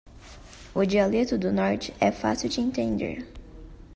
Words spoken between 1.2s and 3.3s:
do norte é fácil de entender.